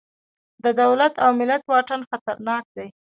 [0.63, 2.87] د دولت او ملت واټن خطرناک دی.